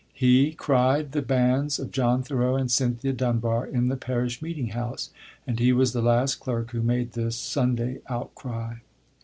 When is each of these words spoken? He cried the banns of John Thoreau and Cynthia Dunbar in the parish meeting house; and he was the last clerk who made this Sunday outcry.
He 0.15 0.53
cried 0.53 1.11
the 1.11 1.21
banns 1.21 1.77
of 1.77 1.91
John 1.91 2.23
Thoreau 2.23 2.55
and 2.55 2.71
Cynthia 2.71 3.13
Dunbar 3.13 3.67
in 3.67 3.87
the 3.87 3.95
parish 3.95 4.41
meeting 4.41 4.69
house; 4.69 5.11
and 5.45 5.59
he 5.59 5.71
was 5.71 5.93
the 5.93 6.01
last 6.01 6.39
clerk 6.39 6.71
who 6.71 6.81
made 6.81 7.11
this 7.11 7.35
Sunday 7.35 7.99
outcry. 8.09 8.77